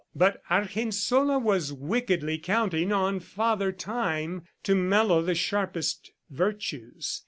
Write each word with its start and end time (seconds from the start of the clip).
But 0.15 0.41
Argensola 0.49 1.37
was 1.37 1.71
wickedly 1.71 2.39
counting 2.39 2.91
on 2.91 3.19
Father 3.19 3.71
Time 3.71 4.47
to 4.63 4.73
mellow 4.73 5.21
the 5.21 5.35
sharpest 5.35 6.09
virtues. 6.27 7.19